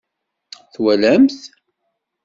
[0.73, 1.41] Twalamt-t?